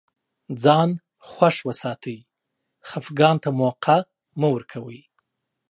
ځان 0.63 0.89
خوښ 1.29 1.55
وساتئ 1.67 2.17
خفګان 2.89 3.35
ته 3.43 3.49
موقع 3.61 3.97
مه 4.39 4.47
ورکوی 4.55 5.01